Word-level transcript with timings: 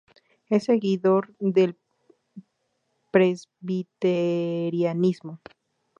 Es 0.49 0.63
seguidor 0.63 1.31
del 1.37 1.77
presbiterianismo. 3.11 5.39